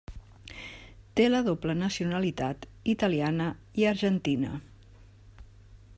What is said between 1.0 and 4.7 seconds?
Té la doble nacionalitat italiana i argentina.